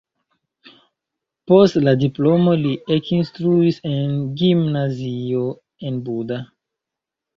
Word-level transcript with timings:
Post 1.51 1.77
la 1.87 1.93
diplomo 2.03 2.55
li 2.63 2.71
ekinstruis 2.97 3.77
en 3.91 4.17
gimnazio 4.43 5.45
en 5.91 6.01
Buda. 6.09 6.41